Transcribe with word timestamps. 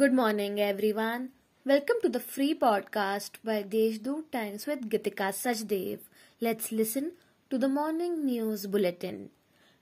Good 0.00 0.12
morning, 0.12 0.60
everyone. 0.60 1.28
Welcome 1.64 1.98
to 2.02 2.08
the 2.08 2.18
free 2.18 2.52
podcast 2.52 3.34
by 3.44 3.62
Deshdoot 3.62 4.32
Times 4.32 4.66
with 4.66 4.88
Gitika 4.90 5.28
Sajdev. 5.40 6.00
Let's 6.40 6.72
listen 6.72 7.12
to 7.48 7.58
the 7.58 7.68
morning 7.68 8.24
news 8.24 8.66
bulletin. 8.66 9.30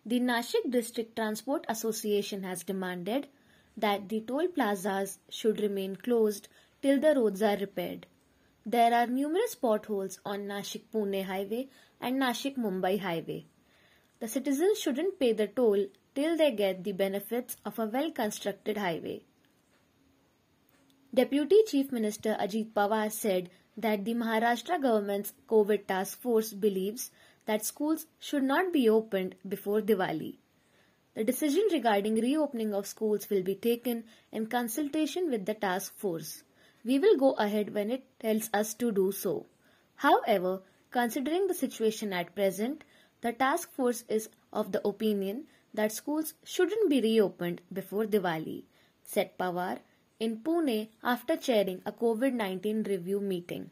The 0.04 0.21
Nashik 0.21 0.71
District 0.71 1.17
Transport 1.17 1.64
Association 1.67 2.43
has 2.43 2.62
demanded 2.62 3.29
that 3.79 4.11
the 4.11 4.21
toll 4.21 4.48
plazas 4.48 5.19
should 5.30 5.62
remain 5.62 5.97
closed 5.97 6.49
till 6.83 7.01
the 7.01 7.15
roads 7.15 7.40
are 7.40 7.56
repaired. 7.56 8.06
There 8.67 8.92
are 8.92 9.06
numerous 9.06 9.54
potholes 9.54 10.21
on 10.26 10.40
Nashik 10.40 10.88
Pune 10.92 11.24
highway 11.24 11.69
and 12.03 12.21
Nashik 12.21 12.58
Mumbai 12.58 12.99
highway. 13.01 13.47
The 14.21 14.29
citizens 14.29 14.79
shouldn't 14.79 15.19
pay 15.19 15.33
the 15.33 15.47
toll 15.47 15.87
till 16.15 16.37
they 16.37 16.52
get 16.52 16.84
the 16.84 16.92
benefits 16.92 17.56
of 17.65 17.79
a 17.79 17.87
well 17.87 18.10
constructed 18.10 18.77
highway. 18.77 19.23
Deputy 21.15 21.62
Chief 21.66 21.93
Minister 21.93 22.39
Ajit 22.41 22.73
Pawar 22.73 23.12
said 23.12 23.51
that 23.77 24.02
the 24.07 24.15
Maharashtra 24.15 24.80
government's 24.80 25.35
COVID 25.47 25.87
task 25.87 26.19
force 26.19 26.55
believes 26.55 27.11
that 27.45 27.66
schools 27.66 28.07
should 28.19 28.43
not 28.43 28.73
be 28.73 28.88
opened 28.88 29.35
before 29.47 29.83
Diwali. 29.83 30.38
The 31.12 31.23
decision 31.23 31.65
regarding 31.71 32.15
reopening 32.15 32.73
of 32.73 32.87
schools 32.87 33.29
will 33.29 33.43
be 33.43 33.55
taken 33.55 34.05
in 34.33 34.47
consultation 34.47 35.30
with 35.30 35.45
the 35.45 35.52
task 35.52 35.95
force. 35.98 36.45
We 36.83 36.98
will 36.98 37.19
go 37.19 37.33
ahead 37.33 37.74
when 37.74 37.91
it 37.91 38.07
tells 38.19 38.49
us 38.55 38.73
to 38.74 38.91
do 38.91 39.13
so. 39.13 39.45
However, 39.97 40.63
considering 40.91 41.47
the 41.47 41.52
situation 41.52 42.15
at 42.15 42.35
present, 42.35 42.85
the 43.21 43.35
task 43.35 43.71
force 43.73 44.05
is 44.09 44.30
of 44.51 44.73
the 44.73 44.80
opinion 44.88 45.45
that 45.74 45.93
schools 45.93 46.33
shouldn't 46.43 46.88
be 46.88 47.02
reopened 47.02 47.60
before 47.71 48.07
Diwali, 48.07 48.63
said 49.05 49.37
Pawar 49.37 49.80
in 50.24 50.37
Pune 50.46 50.88
after 51.02 51.37
chairing 51.37 51.78
a 51.84 51.90
COVID 51.90 52.34
19 52.40 52.84
review 52.84 53.20
meeting. 53.20 53.70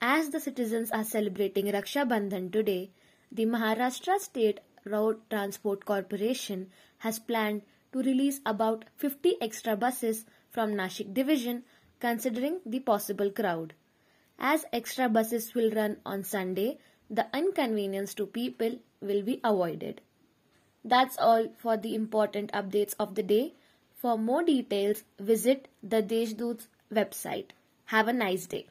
As 0.00 0.30
the 0.30 0.38
citizens 0.38 0.92
are 0.92 1.02
celebrating 1.02 1.66
Raksha 1.76 2.04
Bandhan 2.12 2.52
today, 2.52 2.90
the 3.32 3.46
Maharashtra 3.46 4.20
State 4.20 4.60
Road 4.84 5.18
Transport 5.28 5.84
Corporation 5.84 6.70
has 6.98 7.18
planned 7.18 7.62
to 7.92 7.98
release 7.98 8.40
about 8.46 8.84
50 8.96 9.34
extra 9.40 9.76
buses 9.76 10.24
from 10.50 10.74
Nashik 10.74 11.12
division 11.12 11.64
considering 11.98 12.60
the 12.64 12.78
possible 12.78 13.30
crowd. 13.30 13.74
As 14.38 14.64
extra 14.72 15.08
buses 15.08 15.52
will 15.54 15.70
run 15.72 15.96
on 16.06 16.22
Sunday, 16.22 16.78
the 17.10 17.26
inconvenience 17.34 18.14
to 18.14 18.26
people 18.26 18.78
will 19.00 19.22
be 19.22 19.40
avoided. 19.42 20.00
That's 20.84 21.18
all 21.18 21.48
for 21.58 21.76
the 21.76 21.96
important 21.96 22.52
updates 22.52 22.94
of 23.00 23.16
the 23.16 23.22
day. 23.24 23.54
For 24.02 24.18
more 24.18 24.42
details, 24.42 25.04
visit 25.20 25.68
the 25.80 26.02
Deshdoot's 26.02 26.66
website. 26.92 27.50
Have 27.84 28.08
a 28.08 28.12
nice 28.12 28.48
day. 28.48 28.66